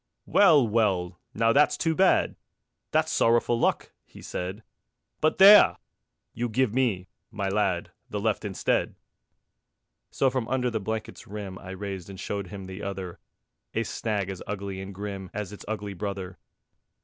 "Well, 0.25 0.67
well. 0.67 1.19
Now 1.35 1.53
that's 1.53 1.77
too 1.77 1.93
bad! 1.93 2.35
That's 2.89 3.11
sorrowful 3.11 3.59
luck," 3.59 3.91
he 4.03 4.23
said; 4.23 4.63
"But 5.19 5.37
there! 5.37 5.77
You 6.33 6.49
give 6.49 6.73
me, 6.73 7.07
my 7.29 7.49
lad, 7.49 7.91
The 8.09 8.19
left 8.19 8.43
instead." 8.43 8.95
So 10.09 10.31
from 10.31 10.47
under 10.47 10.71
the 10.71 10.79
blanket's 10.79 11.27
rim 11.27 11.59
I 11.59 11.69
raised 11.69 12.09
and 12.09 12.19
showed 12.19 12.47
him 12.47 12.65
the 12.65 12.81
other, 12.81 13.19
A 13.75 13.83
snag 13.83 14.31
as 14.31 14.41
ugly 14.47 14.81
and 14.81 14.91
grim 14.91 15.29
As 15.35 15.53
its 15.53 15.65
ugly 15.67 15.93
brother. 15.93 16.39